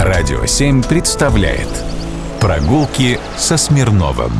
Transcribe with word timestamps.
Радио 0.00 0.44
7 0.44 0.82
представляет 0.82 1.68
Прогулки 2.40 3.18
со 3.38 3.56
Смирновым 3.56 4.32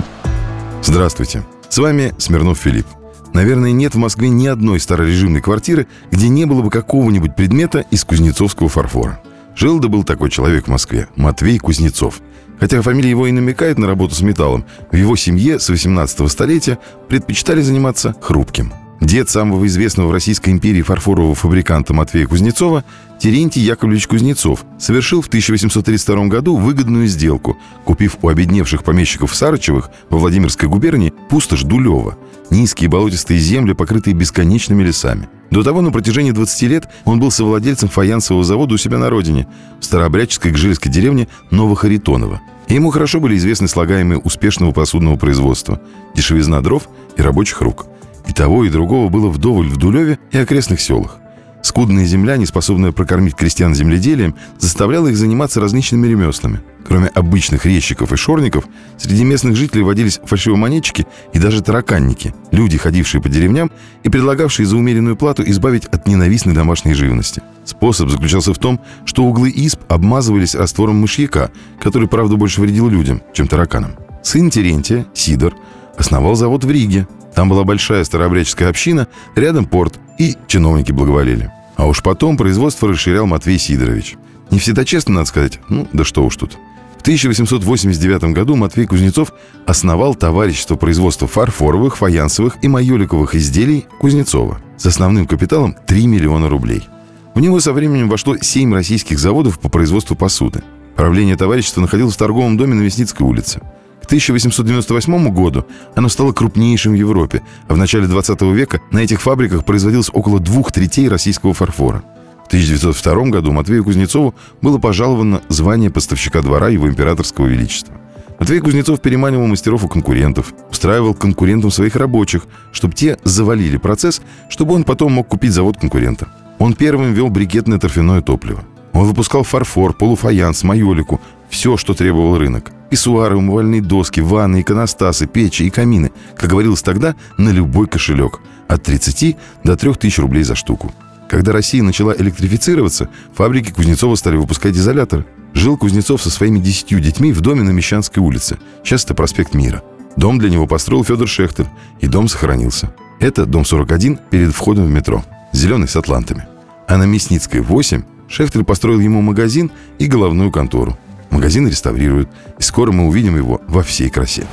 Здравствуйте, 0.82 1.45
с 1.69 1.79
вами 1.79 2.12
Смирнов 2.19 2.58
Филипп. 2.58 2.87
Наверное, 3.32 3.71
нет 3.71 3.95
в 3.95 3.98
Москве 3.98 4.29
ни 4.29 4.48
одной 4.48 4.80
старорежимной 4.80 5.40
квартиры, 5.40 5.87
где 6.11 6.29
не 6.29 6.45
было 6.45 6.61
бы 6.61 6.71
какого-нибудь 6.71 7.37
предмета 7.37 7.85
из 7.90 8.04
кузнецовского 8.04 8.69
фарфора. 8.69 9.21
Жил 9.54 9.79
да 9.79 9.88
был 9.88 10.03
такой 10.03 10.28
человек 10.28 10.67
в 10.67 10.71
Москве– 10.71 11.08
Матвей 11.17 11.58
Кузнецов. 11.58 12.21
Хотя 12.58 12.82
фамилия 12.82 13.10
его 13.10 13.26
и 13.28 13.32
намекает 13.32 13.78
на 13.78 13.86
работу 13.86 14.14
с 14.16 14.22
металлом, 14.22 14.64
в 14.90 14.96
его 14.96 15.14
семье 15.14 15.60
с 15.60 15.68
18 15.68 16.30
столетия 16.30 16.78
предпочитали 17.09 17.62
заниматься 17.62 18.14
хрупким– 18.20 18.73
Дед 19.01 19.29
самого 19.29 19.66
известного 19.66 20.09
в 20.09 20.12
Российской 20.12 20.51
империи 20.51 20.83
фарфорового 20.83 21.34
фабриканта 21.34 21.92
Матвея 21.92 22.27
Кузнецова, 22.27 22.84
Терентий 23.19 23.60
Яковлевич 23.60 24.06
Кузнецов, 24.06 24.65
совершил 24.78 25.20
в 25.20 25.27
1832 25.27 26.27
году 26.27 26.56
выгодную 26.56 27.09
сделку, 27.09 27.56
купив 27.84 28.18
у 28.23 28.28
обедневших 28.28 28.84
помещиков 28.84 29.34
Сарычевых 29.34 29.91
во 30.10 30.18
Владимирской 30.18 30.68
губернии 30.68 31.12
пустошь 31.28 31.65
Дулева, 31.65 32.16
низкие 32.51 32.88
болотистые 32.88 33.41
земли, 33.41 33.73
покрытые 33.73 34.15
бесконечными 34.15 34.84
лесами. 34.84 35.29
До 35.51 35.62
того 35.62 35.80
на 35.80 35.90
протяжении 35.90 36.30
20 36.30 36.62
лет 36.62 36.88
он 37.04 37.18
был 37.18 37.30
совладельцем 37.30 37.88
фаянсового 37.88 38.45
завода 38.45 38.74
у 38.74 38.79
себя 38.79 38.98
на 38.98 39.10
родине, 39.10 39.48
в 39.80 39.84
старообрядческой 39.84 40.52
гжельской 40.52 40.90
деревне 40.90 41.29
Новохаритоново. 41.51 42.40
И 42.68 42.74
ему 42.74 42.90
хорошо 42.90 43.20
были 43.20 43.37
известны 43.37 43.68
слагаемые 43.68 44.18
успешного 44.18 44.73
посудного 44.73 45.16
производства, 45.16 45.80
дешевизна 46.15 46.60
дров 46.60 46.88
и 47.16 47.23
рабочих 47.23 47.60
рук– 47.60 47.87
и 48.27 48.33
того, 48.33 48.64
и 48.64 48.70
другого 48.70 49.09
было 49.09 49.28
вдоволь 49.28 49.69
в 49.69 49.77
Дулеве 49.77 50.19
и 50.32 50.38
окрестных 50.38 50.80
селах. 50.80 51.19
Скудная 51.65 52.05
земля, 52.05 52.37
не 52.37 52.45
способная 52.45 52.92
прокормить 52.92 53.37
крестьян 53.37 53.74
земледелием, 53.74 54.34
заставляла 54.59 55.09
их 55.09 55.16
заниматься 55.16 55.60
различными 55.60 56.06
ремеслами. 56.06 56.60
Кроме 56.87 57.06
обычных 57.09 57.65
резчиков 57.65 58.12
и 58.12 58.16
шорников, 58.16 58.66
среди 58.98 59.24
местных 59.24 59.57
жителей 59.57 59.82
водились 59.82 60.21
фальшивомонетчики 60.23 61.07
и 61.32 61.38
даже 61.38 61.63
тараканники, 61.63 62.35
люди, 62.51 62.76
ходившие 62.76 63.23
по 63.23 63.30
деревням 63.30 63.71
и 64.03 64.11
предлагавшие 64.11 64.67
за 64.67 64.77
умеренную 64.77 65.17
плату 65.17 65.43
избавить 65.47 65.87
от 65.87 66.07
ненавистной 66.07 66.53
домашней 66.53 66.93
живности. 66.93 67.43
Способ 67.65 68.11
заключался 68.11 68.53
в 68.53 68.59
том, 68.59 68.79
что 69.07 69.25
углы 69.25 69.51
исп 69.51 69.81
обмазывались 69.89 70.55
раствором 70.55 70.97
мышьяка, 70.97 71.51
который, 71.81 72.09
правда, 72.09 72.37
больше 72.37 72.61
вредил 72.61 72.91
людям, 72.91 73.23
чем 73.33 73.48
тараканам. 73.48 73.93
Сын 74.23 74.51
Терентия, 74.51 75.07
Сидор, 75.15 75.55
основал 75.97 76.35
завод 76.35 76.65
в 76.65 76.70
Риге, 76.70 77.09
там 77.35 77.49
была 77.49 77.65
большая 77.65 78.05
старообрядческая 78.05 78.69
община, 78.69 79.09
рядом 79.35 79.67
порт, 79.67 79.99
и 80.19 80.37
чиновники 80.47 80.93
благоволели. 80.93 81.51
А 81.77 81.87
уж 81.87 82.03
потом 82.03 82.37
производство 82.37 82.89
расширял 82.89 83.27
Матвей 83.27 83.59
Сидорович. 83.59 84.17
Не 84.51 84.59
всегда 84.59 84.85
честно, 84.85 85.15
надо 85.15 85.27
сказать. 85.27 85.59
Ну, 85.69 85.89
да 85.93 86.05
что 86.05 86.25
уж 86.25 86.37
тут. 86.37 86.57
В 86.99 87.01
1889 87.05 88.33
году 88.33 88.55
Матвей 88.57 88.87
Кузнецов 88.87 89.33
основал 89.67 90.15
товарищество 90.15 90.77
производства 90.77 91.29
фарфоровых, 91.29 91.97
фаянсовых 91.97 92.59
и 92.63 92.69
майоликовых 92.69 93.35
изделий 93.35 93.87
Кузнецова 94.01 94.59
с 94.79 94.87
основным 94.87 95.27
капиталом 95.27 95.77
3 95.87 96.07
миллиона 96.07 96.48
рублей. 96.48 96.89
В 97.35 97.41
него 97.41 97.61
со 97.61 97.73
временем 97.73 98.09
вошло 98.09 98.37
7 98.41 98.73
российских 98.73 99.19
заводов 99.19 99.59
по 99.59 99.69
производству 99.69 100.15
посуды. 100.17 100.63
Правление 100.97 101.37
товарищества 101.37 101.81
находилось 101.81 102.15
в 102.15 102.19
торговом 102.19 102.57
доме 102.57 102.75
на 102.75 102.83
Мясницкой 102.83 103.27
улице. 103.27 103.61
К 104.05 104.07
1898 104.07 105.31
году 105.31 105.65
оно 105.95 106.11
стало 106.11 106.33
крупнейшим 106.33 106.93
в 106.93 106.95
Европе, 106.95 107.41
а 107.69 107.73
в 107.73 107.79
начале 107.79 108.07
20 108.07 108.43
века 108.43 108.83
на 108.91 108.99
этих 108.99 109.23
фабриках 109.23 109.65
производилось 109.65 110.11
около 110.13 110.41
двух 110.41 110.73
третей 110.73 111.09
российского 111.09 111.55
фарфора. 111.55 112.03
В 112.45 112.49
1902 112.49 113.31
году 113.31 113.53
Матвею 113.53 113.83
Кузнецову 113.83 114.35
было 114.61 114.77
пожаловано 114.77 115.41
звание 115.49 115.91
поставщика 115.91 116.43
двора 116.43 116.69
его 116.69 116.87
императорского 116.87 117.47
величества. 117.47 117.95
Матвей 118.39 118.61
Кузнецов 118.61 119.01
переманивал 119.01 119.47
мастеров 119.47 119.85
у 119.85 119.89
конкурентов, 119.89 120.53
устраивал 120.71 121.15
конкурентам 121.15 121.71
своих 121.71 121.97
рабочих, 121.97 122.43
чтобы 122.73 122.93
те 122.93 123.17
завалили 123.25 123.79
процесс, 123.79 124.20
чтобы 124.51 124.75
он 124.75 124.85
потом 124.85 125.13
мог 125.13 125.29
купить 125.29 125.53
завод 125.53 125.79
конкурента. 125.79 126.29
Он 126.59 126.75
первым 126.75 127.14
ввел 127.14 127.31
брикетное 127.31 127.79
торфяное 127.79 128.20
топливо. 128.20 128.64
Он 128.93 129.06
выпускал 129.06 129.44
фарфор, 129.44 129.94
полуфаянс, 129.94 130.62
майолику, 130.62 131.22
все, 131.48 131.78
что 131.78 131.94
требовал 131.94 132.37
рынок. 132.37 132.70
Писсуары, 132.94 133.37
умывальные 133.37 133.82
доски, 133.82 134.21
ванны, 134.21 134.60
иконостасы, 134.60 135.27
печи 135.27 135.65
и 135.65 135.71
камины, 135.71 136.12
как 136.37 136.49
говорилось 136.49 136.81
тогда, 136.81 137.16
на 137.37 137.49
любой 137.49 137.88
кошелек. 137.88 138.38
От 138.69 138.84
30 138.84 139.37
до 139.65 139.77
3000 139.77 140.21
рублей 140.21 140.44
за 140.44 140.55
штуку. 140.55 140.94
Когда 141.28 141.50
Россия 141.50 141.82
начала 141.82 142.15
электрифицироваться, 142.16 143.09
фабрики 143.34 143.72
Кузнецова 143.72 144.15
стали 144.15 144.37
выпускать 144.37 144.77
изоляторы. 144.77 145.27
Жил 145.55 145.77
Кузнецов 145.77 146.22
со 146.22 146.31
своими 146.31 146.60
десятью 146.60 147.00
детьми 147.00 147.32
в 147.32 147.41
доме 147.41 147.65
на 147.65 147.71
Мещанской 147.71 148.22
улице. 148.22 148.59
Сейчас 148.84 149.05
это 149.05 149.15
проспект 149.15 149.55
Мира. 149.55 149.82
Дом 150.16 150.38
для 150.38 150.49
него 150.49 150.69
построил 150.69 151.03
Федор 151.03 151.26
Шехтер, 151.26 151.66
и 152.00 152.06
дом 152.06 152.28
сохранился. 152.28 152.94
Это 153.19 153.44
дом 153.44 153.65
41 153.65 154.21
перед 154.31 154.55
входом 154.55 154.87
в 154.87 154.91
метро. 154.91 155.25
Зеленый 155.53 155.88
с 155.88 155.97
атлантами. 155.97 156.47
А 156.87 156.97
на 156.97 157.06
Мясницкой 157.06 157.61
8 157.61 158.05
Шехтер 158.28 158.62
построил 158.62 159.00
ему 159.00 159.21
магазин 159.21 159.72
и 159.99 160.06
головную 160.06 160.53
контору. 160.53 160.97
Магазин 161.34 161.66
реставрируют, 161.66 162.28
и 162.60 162.62
скоро 162.62 162.92
мы 162.92 163.08
увидим 163.08 163.36
его 163.36 163.60
во 163.66 163.82
всей 163.82 164.08
красе. 164.08 164.46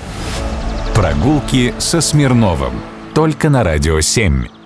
Прогулки 0.96 1.76
со 1.78 2.02
Смирновым. 2.02 2.74
Только 3.14 3.52
на 3.52 3.64
«Радио 3.64 4.00
7». 4.00 4.61